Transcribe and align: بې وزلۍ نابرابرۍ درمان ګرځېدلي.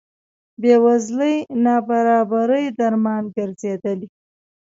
بې 0.61 0.75
وزلۍ 0.85 1.35
نابرابرۍ 1.63 2.65
درمان 2.79 3.23
ګرځېدلي. 3.35 4.07